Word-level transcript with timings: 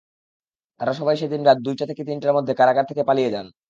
তাঁরা 0.79 0.93
সবাই 0.93 1.15
সেদিন 1.17 1.41
রাত 1.43 1.57
দুইটা 1.63 1.85
থেকে 1.85 2.01
তিনটার 2.03 2.35
মধ্যে 2.37 2.53
কারাগার 2.55 2.85
থেকে 2.85 3.03
পালিয়ে 3.03 3.33
যান। 3.35 3.47